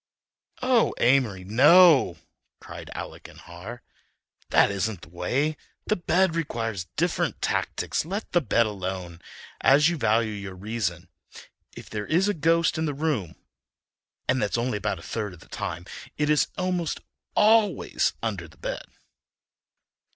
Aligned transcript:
"Oh, 0.63 0.95
Amory, 0.99 1.43
no!" 1.43 2.17
cried 2.59 2.89
Alec 2.95 3.27
in 3.27 3.37
horror. 3.37 3.83
"That 4.49 4.71
isn't 4.71 5.03
the 5.03 5.09
way—the 5.09 5.95
bed 5.95 6.33
requires 6.35 6.87
different 6.95 7.39
tactics—let 7.39 8.31
the 8.31 8.41
bed 8.41 8.65
alone, 8.65 9.21
as 9.61 9.89
you 9.89 9.97
value 9.97 10.31
your 10.33 10.55
reason—if 10.55 11.87
there 11.87 12.07
is 12.07 12.27
a 12.27 12.33
ghost 12.33 12.79
in 12.79 12.85
the 12.87 12.95
room 12.95 13.35
and 14.27 14.41
that's 14.41 14.57
only 14.57 14.79
about 14.79 14.97
a 14.97 15.03
third 15.03 15.35
of 15.35 15.39
the 15.39 15.47
time, 15.49 15.85
it 16.17 16.31
is 16.31 16.47
almost 16.57 17.01
always 17.35 18.13
under 18.23 18.47
the 18.47 18.57
bed." 18.57 18.85